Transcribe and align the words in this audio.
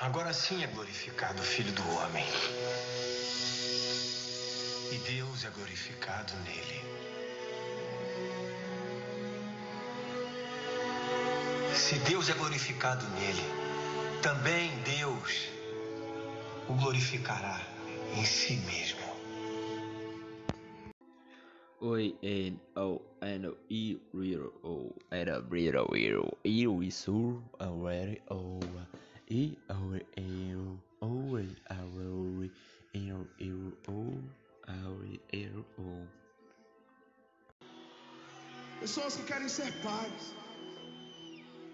Agora 0.00 0.32
sim 0.32 0.62
é 0.62 0.66
glorificado 0.68 1.40
o 1.40 1.44
Filho 1.44 1.72
do 1.72 1.82
Homem. 1.96 2.24
E 4.92 4.98
Deus 4.98 5.44
é 5.44 5.50
glorificado 5.50 6.32
nele. 6.44 6.80
Se 11.74 11.98
Deus 11.98 12.28
é 12.28 12.34
glorificado 12.34 13.04
nele, 13.08 13.42
também 14.22 14.70
Deus 14.82 15.48
o 16.68 16.74
glorificará 16.74 17.60
em 18.16 18.24
si 18.24 18.54
mesmo. 18.58 19.00
Oi, 21.80 22.16
N, 22.22 22.60
O, 22.76 23.00
N, 23.20 23.52
E, 23.68 24.00
Real, 24.14 24.52
O, 24.62 24.94
Era, 25.10 25.44
Real, 25.50 25.88
Real, 25.90 26.38
Eu, 26.44 26.82
Isur, 26.84 27.42
Aware, 27.58 28.22
O, 28.30 28.60
E, 29.30 29.58
Aure, 29.68 30.06
Eu, 30.16 30.80
Owe, 31.02 31.54
Aure, 31.68 32.50
Eu, 32.94 33.26
Eu, 33.38 33.72
O, 33.86 34.24
Aure, 34.66 35.20
Eu. 35.30 35.66
Pessoas 38.80 39.16
que 39.16 39.24
querem 39.24 39.50
ser 39.50 39.70
pais, 39.82 40.34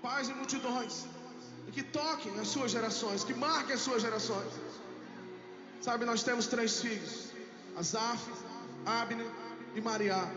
pais 0.02 0.26
de 0.26 0.34
multidões, 0.34 1.06
e 1.68 1.70
que 1.70 1.84
toquem 1.84 2.40
as 2.40 2.48
suas 2.48 2.72
gerações, 2.72 3.22
que 3.22 3.34
marquem 3.34 3.74
as 3.74 3.82
suas 3.82 4.02
gerações. 4.02 4.52
Sabe, 5.80 6.04
nós 6.04 6.24
temos 6.24 6.48
três 6.48 6.80
filhos: 6.80 7.30
Azaf, 7.76 8.32
Abner 8.84 9.30
e 9.76 9.80
Mariá. 9.80 10.28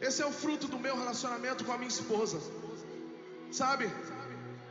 Esse 0.00 0.22
é 0.22 0.26
o 0.26 0.30
fruto 0.30 0.68
do 0.68 0.78
meu 0.78 0.96
relacionamento 0.96 1.64
com 1.64 1.72
a 1.72 1.78
minha 1.78 1.88
esposa. 1.88 2.38
Sabe? 3.50 3.90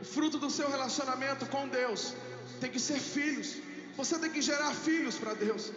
O 0.02 0.04
fruto 0.04 0.38
do 0.44 0.50
seu 0.50 0.68
relacionamento 0.76 1.46
com 1.46 1.68
Deus 1.68 2.14
tem 2.60 2.70
que 2.70 2.80
ser 2.88 2.98
filhos. 2.98 3.56
Você 3.96 4.18
tem 4.18 4.30
que 4.30 4.42
gerar 4.42 4.72
filhos 4.88 5.16
para 5.16 5.34
Deus. 5.34 5.72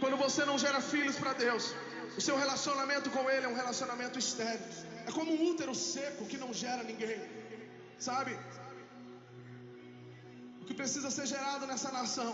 Quando 0.00 0.16
você 0.16 0.44
não 0.44 0.58
gera 0.58 0.80
filhos 0.80 1.16
para 1.16 1.32
Deus, 1.32 1.74
o 2.18 2.20
seu 2.20 2.36
relacionamento 2.44 3.10
com 3.10 3.24
Ele 3.30 3.46
é 3.46 3.48
um 3.48 3.58
relacionamento 3.62 4.18
estéril. 4.18 4.66
É 5.06 5.12
como 5.12 5.32
um 5.32 5.50
útero 5.50 5.74
seco 5.74 6.24
que 6.30 6.38
não 6.38 6.52
gera 6.62 6.82
ninguém. 6.82 7.20
Sabe? 7.98 8.32
O 10.60 10.64
que 10.64 10.74
precisa 10.74 11.10
ser 11.10 11.26
gerado 11.26 11.66
nessa 11.66 11.90
nação 11.92 12.32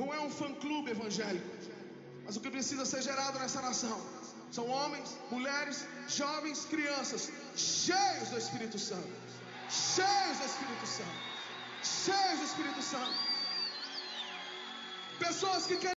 não 0.00 0.08
é 0.16 0.20
um 0.20 0.30
fã-clube 0.30 0.90
evangélico, 0.96 1.50
mas 2.24 2.36
o 2.36 2.40
que 2.40 2.50
precisa 2.56 2.84
ser 2.92 3.02
gerado 3.02 3.38
nessa 3.42 3.60
nação 3.60 3.98
são 4.56 4.66
homens, 4.68 5.08
mulheres, 5.30 5.78
jovens, 6.18 6.64
crianças, 6.72 7.30
cheios 7.56 8.28
do 8.32 8.38
Espírito 8.38 8.78
Santo, 8.78 9.12
cheios 9.70 10.38
do 10.38 10.46
Espírito 10.46 10.86
Santo, 10.86 11.10
cheios 11.82 12.38
do 12.38 12.44
Espírito 12.44 12.82
Santo. 12.82 13.12
Pessoas 15.18 15.66
que 15.66 15.76
querem. 15.76 15.94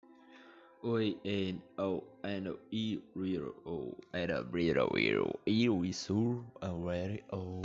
Oi, 0.82 1.18
N, 1.24 1.60
O, 1.76 2.02
N, 2.22 2.56
E, 2.72 3.02
Real, 3.16 3.54
O, 3.66 3.96
Era, 4.12 4.46
Real, 4.52 4.88
Real, 4.94 5.40
Eu, 5.44 5.84
Isur, 5.84 6.44
Aware, 6.60 7.24
O, 7.32 7.60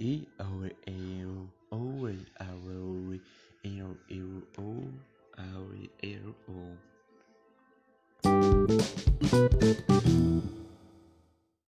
E, 0.00 0.28
Aure, 0.38 0.76
Eu, 0.86 1.48
Owe, 1.70 2.24
Aure, 2.38 3.20
Eu, 3.64 3.96
Eu, 4.08 4.42
O, 4.58 4.92
Aure, 5.36 5.90
Eu, 6.02 6.34
O. 6.48 6.78